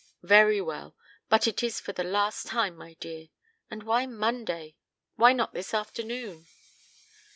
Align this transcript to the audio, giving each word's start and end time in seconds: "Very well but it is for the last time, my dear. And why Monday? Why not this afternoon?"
"Very 0.23 0.59
well 0.59 0.95
but 1.29 1.45
it 1.47 1.61
is 1.61 1.79
for 1.79 1.91
the 1.93 2.03
last 2.03 2.47
time, 2.47 2.75
my 2.75 2.95
dear. 2.95 3.27
And 3.69 3.83
why 3.83 4.07
Monday? 4.07 4.75
Why 5.15 5.31
not 5.31 5.53
this 5.53 5.75
afternoon?" 5.75 6.47